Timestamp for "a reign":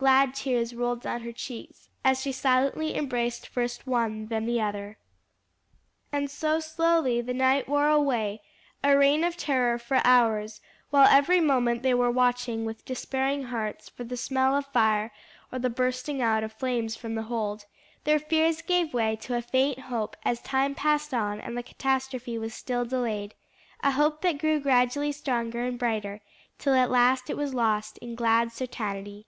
8.82-9.24